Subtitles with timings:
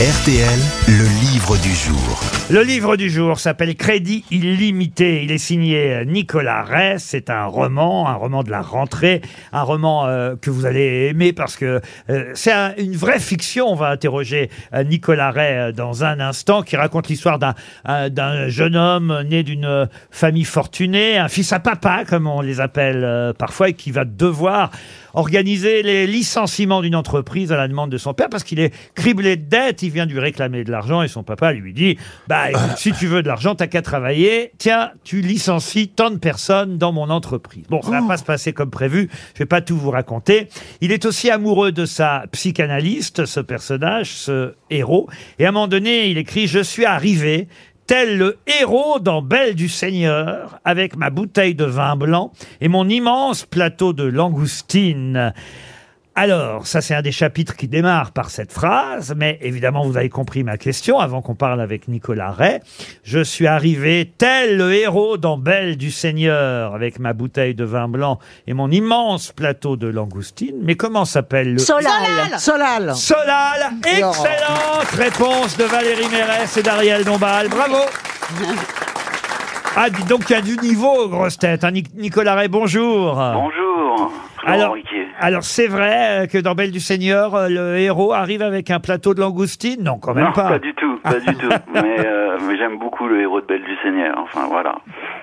[0.00, 2.20] RTL, le livre du jour.
[2.50, 5.22] Le livre du jour s'appelle Crédit illimité.
[5.22, 6.96] Il est signé Nicolas Ray.
[6.98, 9.22] C'est un roman, un roman de la rentrée,
[9.52, 11.80] un roman euh, que vous allez aimer parce que
[12.10, 13.68] euh, c'est un- une vraie fiction.
[13.68, 17.54] On va interroger euh, Nicolas euh, dans un instant, qui raconte l'histoire d'un
[17.84, 22.40] un- d'un jeune homme né d'une euh, famille fortunée, un fils à papa, comme on
[22.40, 24.72] les appelle euh, parfois, et qui va devoir
[25.16, 29.36] organiser les licenciements d'une entreprise à la demande de son père parce qu'il est criblé
[29.36, 29.83] de dettes.
[29.84, 31.98] Il vient lui réclamer de l'argent et son papa lui dit
[32.28, 34.52] Bah, écoute, si tu veux de l'argent, t'as qu'à travailler.
[34.58, 37.64] Tiens, tu licencies tant de personnes dans mon entreprise.
[37.68, 39.10] Bon, ça va pas se passer comme prévu.
[39.34, 40.48] Je vais pas tout vous raconter.
[40.80, 45.08] Il est aussi amoureux de sa psychanalyste, ce personnage, ce héros.
[45.38, 47.48] Et à un moment donné, il écrit Je suis arrivé
[47.86, 52.88] tel le héros dans Belle du Seigneur, avec ma bouteille de vin blanc et mon
[52.88, 55.34] immense plateau de langoustine.
[56.16, 60.08] Alors, ça c'est un des chapitres qui démarre par cette phrase, mais évidemment vous avez
[60.08, 62.60] compris ma question avant qu'on parle avec Nicolas Ray.
[63.02, 67.88] Je suis arrivé tel le héros dans Belle du Seigneur avec ma bouteille de vin
[67.88, 70.54] blanc et mon immense plateau de langoustine.
[70.62, 71.58] Mais comment s'appelle le...
[71.58, 72.38] Solal.
[72.38, 72.94] Solal.
[72.94, 77.48] Solal Excellente réponse de Valérie Mérès et d'Ariel Dombal.
[77.48, 77.78] Bravo
[79.76, 81.64] Ah, dis donc, il y a du niveau, grosse tête.
[81.64, 81.72] hein.
[81.72, 83.14] Nic- Nicolas Ray, bonjour.
[83.16, 84.12] Bonjour.
[84.46, 84.76] Alors.
[85.20, 88.80] Alors c'est vrai euh, que dans Belle du Seigneur, euh, le héros arrive avec un
[88.80, 90.48] plateau de langoustine Non, quand même non, pas.
[90.48, 91.48] pas du tout, pas du tout.
[91.74, 94.16] Mais, euh, mais j'aime beaucoup le héros de Belle du Seigneur.
[94.18, 94.76] Enfin, voilà.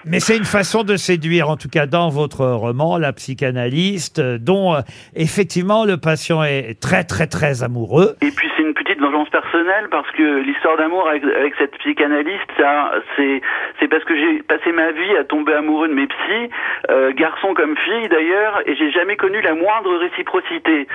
[0.05, 4.37] Mais c'est une façon de séduire, en tout cas dans votre roman, la psychanalyste, euh,
[4.37, 4.81] dont euh,
[5.15, 8.15] effectivement le patient est très très très amoureux.
[8.21, 12.49] Et puis c'est une petite vengeance personnelle parce que l'histoire d'amour avec, avec cette psychanalyste,
[12.57, 13.41] ça, c'est,
[13.79, 16.49] c'est parce que j'ai passé ma vie à tomber amoureux de mes psys,
[16.89, 20.87] euh, garçons comme filles d'ailleurs, et j'ai jamais connu la moindre réciprocité.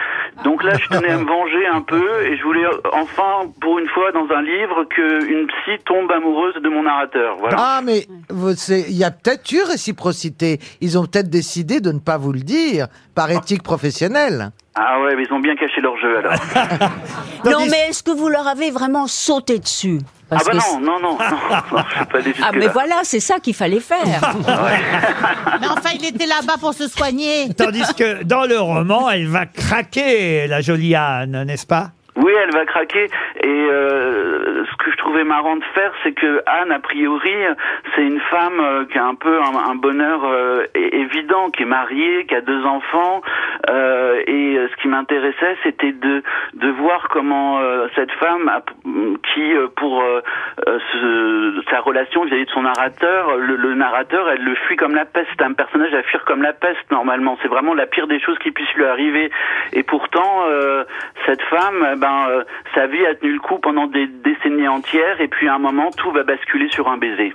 [0.45, 3.89] Donc là, je tenais à me venger un peu et je voulais enfin, pour une
[3.89, 7.37] fois, dans un livre, que une psy tombe amoureuse de mon narrateur.
[7.39, 7.57] Voilà.
[7.59, 10.59] Ah, mais il y a peut-être eu réciprocité.
[10.81, 14.51] Ils ont peut-être décidé de ne pas vous le dire par éthique professionnelle.
[14.79, 16.35] Ah ouais, mais ils ont bien caché leur jeu alors.
[17.45, 20.01] Non, mais est-ce que vous leur avez vraiment sauté dessus
[20.31, 22.97] Ah bah que non, non, non, non, non, je suis pas allé Ah, mais voilà,
[23.05, 24.05] c'est ça qu'il fallait faire.
[25.61, 27.55] Mais enfin, il était là-bas pour se soigner.
[27.55, 31.93] Tandis que dans le roman, elle va craquer, la jolie Anne, n'est-ce pas?
[32.17, 33.09] Oui, elle va craquer.
[33.43, 37.35] Et euh, ce que je trouvais marrant de faire, c'est que Anne, a priori,
[37.95, 42.25] c'est une femme euh, qui a un peu un, bonheur euh, évident, qui est mariée,
[42.27, 43.21] qui a deux enfants.
[43.71, 46.23] euh, et ce qui m'intéressait, c'était de
[46.55, 47.61] de voir comment
[47.95, 48.51] cette femme,
[49.35, 50.03] qui pour
[51.71, 55.41] sa relation vis-à-vis de son narrateur, le, narrateur, elle le fuit comme la peste.
[55.41, 57.37] Un personnage à fuir comme la peste normalement.
[57.43, 59.31] C'est vraiment la pire des choses qui puisse lui arriver.
[59.73, 60.45] Et pourtant,
[61.27, 62.45] cette femme, eh ben, euh,
[62.75, 65.21] sa vie a tenu le coup pendant des décennies entières.
[65.21, 67.33] Et puis à un moment, tout va basculer sur un baiser.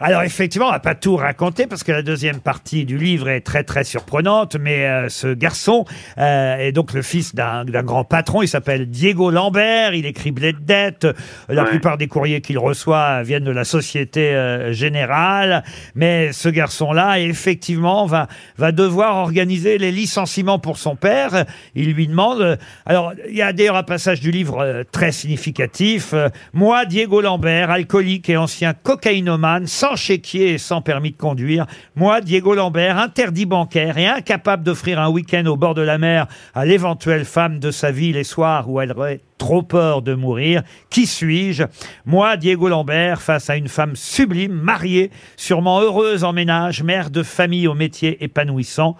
[0.00, 3.42] Alors effectivement, on va pas tout raconter parce que la deuxième partie du livre est
[3.42, 4.56] très très surprenante.
[4.60, 5.84] Mais euh, ce garçon
[6.18, 8.42] euh, est donc le fils d'un d'un grand patron.
[8.42, 9.94] Il s'appelle Diego Lambert.
[9.94, 11.06] Il est criblé de dettes.
[11.48, 11.68] La Ouais.
[11.70, 15.62] plupart des courriers qu'il reçoit viennent de la Société euh, Générale.
[15.94, 18.26] Mais ce garçon-là, effectivement, va
[18.58, 21.44] va devoir organiser les licenciements pour son père.
[21.74, 22.58] Il lui demande.
[22.84, 26.12] Alors il y a d'ailleurs un passage du livre euh, très significatif.
[26.12, 31.66] Euh, Moi, Diego Lambert, alcoolique et ancien cocaïnomane, sans chéquier et sans permis de conduire.
[31.96, 36.26] Moi, Diego Lambert, interdit bancaire et incapable d'offrir un week-end au bord de la mer
[36.54, 40.62] à l'éventuelle femme de sa vie les soirs où elle aurait trop peur de mourir.
[40.90, 41.64] Qui suis-je?
[42.06, 47.22] Moi, Diego Lambert, face à une femme sublime, mariée, sûrement heureuse en ménage, mère de
[47.22, 48.96] famille au métier épanouissant.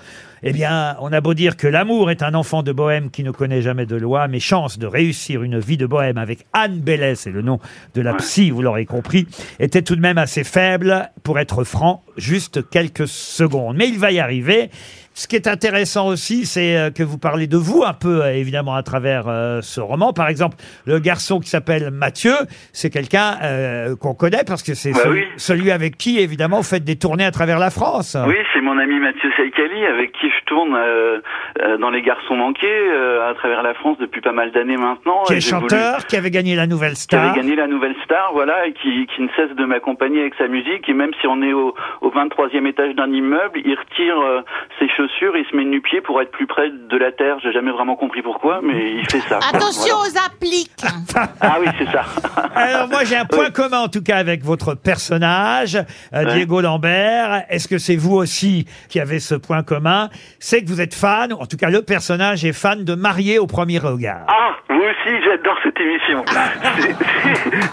[0.46, 3.30] Eh bien, on a beau dire que l'amour est un enfant de bohème qui ne
[3.30, 7.18] connaît jamais de loi, mes chances de réussir une vie de bohème avec Anne Bellès,
[7.18, 7.60] c'est le nom
[7.94, 9.26] de la psy, vous l'aurez compris,
[9.58, 13.76] étaient tout de même assez faibles, pour être franc, juste quelques secondes.
[13.78, 14.68] Mais il va y arriver.
[15.16, 18.32] Ce qui est intéressant aussi, c'est euh, que vous parlez de vous un peu, euh,
[18.34, 20.12] évidemment, à travers euh, ce roman.
[20.12, 22.32] Par exemple, le garçon qui s'appelle Mathieu,
[22.72, 25.26] c'est quelqu'un euh, qu'on connaît parce que c'est Bah celui, oui.
[25.36, 28.16] celui avec qui, évidemment, vous faites des tournées à travers la France.
[28.26, 31.20] Oui, c'est mon ami Mathieu Saïkali avec qui je tourne euh,
[31.62, 35.22] euh, dans Les Garçons Manqués euh, à travers la France depuis pas mal d'années maintenant.
[35.28, 37.22] Qui Et est j'ai voulu- chanteur, qui avait gagné la nouvelle qui star.
[37.30, 40.48] avait gagné la nouvelle star, voilà, et qui, qui ne cesse de m'accompagner avec sa
[40.48, 40.88] musique.
[40.88, 44.40] Et même si on est au, au 23e étage d'un immeuble, il retire euh,
[44.80, 45.02] ses chaussures,
[45.36, 47.36] il se met nu pied pour être plus près de la terre.
[47.42, 49.38] J'ai jamais vraiment compris pourquoi, mais il fait ça.
[49.38, 50.10] Attention Voilà.
[50.10, 50.70] aux appliques.
[51.40, 52.02] Ah oui, c'est ça.
[52.56, 55.76] Alors moi j'ai un point commun en tout cas avec votre personnage,
[56.12, 57.44] euh, Diego Lambert.
[57.50, 60.08] Est-ce que c'est vous aussi qui avez ce point commun?
[60.40, 63.38] C'est que vous êtes fan, ou en tout cas le personnage est fan de Marié
[63.38, 64.26] au premier regard.
[64.28, 66.24] Ah, moi aussi, j'adore cette émission.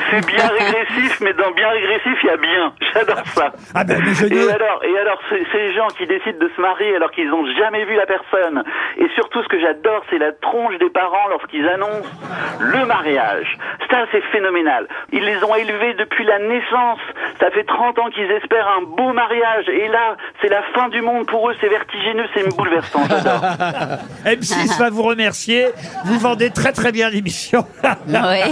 [0.10, 2.74] C'est- bien régressif, mais dans bien régressif, il y a bien.
[2.94, 3.52] J'adore ça.
[3.76, 6.96] Ah ben mais je Et alors, et alors, ces gens qui décident de se marier
[6.96, 8.64] alors qu'ils n'ont jamais vu la personne.
[8.98, 12.10] Et surtout, ce que j'adore, c'est la tronche des parents lorsqu'ils annoncent
[12.60, 13.58] le mariage.
[13.90, 14.88] Ça, c'est phénoménal.
[15.12, 17.00] Ils les ont élevés depuis la naissance.
[17.40, 19.68] Ça fait 30 ans qu'ils espèrent un beau mariage.
[19.70, 21.56] Et là, c'est la fin du monde pour eux.
[21.62, 23.02] C'est vertigineux, c'est bouleversant.
[23.10, 23.42] J'adore.
[24.26, 25.68] M6 va vous remercier.
[26.06, 27.66] Vous vendez très très bien l'émission.
[28.08, 28.44] Ouais.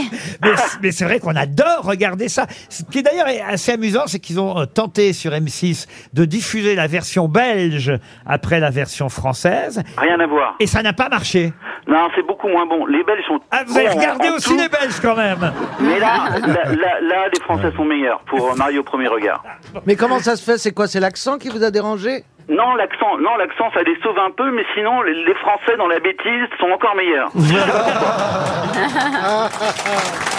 [0.42, 0.50] mais
[0.82, 2.46] mais c'est vrai qu'on adore regarder ça.
[2.70, 6.76] Ce qui d'ailleurs est assez amusant, c'est qu'ils ont euh, tenté sur M6 de diffuser
[6.76, 7.92] la version belge
[8.26, 9.82] après la version française.
[9.98, 10.56] Rien à voir.
[10.60, 11.52] Et ça n'a pas marché.
[11.88, 12.86] Non, c'est beaucoup moins bon.
[12.86, 13.40] Les Belges sont.
[13.52, 14.58] Ah, vous avez bons en- regardé en aussi tout.
[14.58, 15.52] les Belges quand même.
[15.80, 19.44] Mais là, là, là, là, les Français sont meilleurs pour Mario au premier regard.
[19.88, 20.58] Mais comment ça se fait?
[20.60, 20.88] C'est quoi?
[20.88, 22.24] C'est l'accent qui vous a dérangé?
[22.50, 25.86] Non, l'accent, non, l'accent, ça les sauve un peu, mais sinon, les, les Français dans
[25.88, 27.32] la bêtise sont encore meilleurs.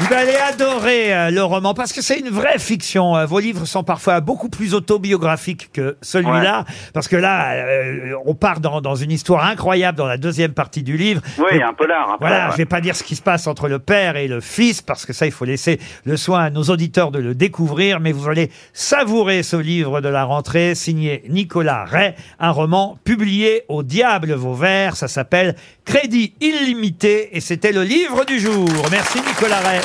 [0.00, 3.16] Vous allez adorer euh, le roman parce que c'est une vraie fiction.
[3.16, 6.64] Euh, Vos livres sont parfois beaucoup plus autobiographiques que celui-là
[6.94, 10.82] parce que là, euh, on part dans, dans une histoire incroyable dans la deuxième partie
[10.84, 11.20] du livre.
[11.38, 12.12] Oui, un polar.
[12.12, 12.52] Après, Voilà, ouais.
[12.52, 15.04] je vais pas dire ce qui se passe entre le père et le fils parce
[15.04, 17.98] que ça, il faut laisser le soin à nos auditeurs de le découvrir.
[17.98, 23.64] Mais vous allez savourer ce livre de la rentrée signé Nicolas Ray, un roman publié
[23.68, 24.94] au diable vos vers.
[24.96, 28.68] Ça s'appelle Crédit illimité et c'était le livre du jour.
[28.90, 29.80] Merci Nicolas Ray.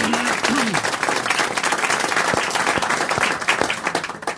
[0.00, 0.29] Thank you.